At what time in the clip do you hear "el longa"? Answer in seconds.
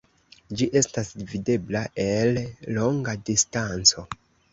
2.05-3.15